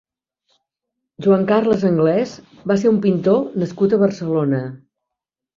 Joan 1.25 1.43
Carles 1.51 1.85
Anglès 1.91 2.33
va 2.73 2.79
ser 2.85 2.89
un 2.95 2.97
pintor 3.05 3.55
nascut 3.65 3.95
a 3.95 4.01
Barcelona. 4.07 4.65